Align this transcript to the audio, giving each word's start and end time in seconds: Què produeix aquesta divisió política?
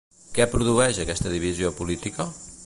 Què 0.37 0.47
produeix 0.53 1.01
aquesta 1.03 1.35
divisió 1.35 1.71
política? 1.83 2.29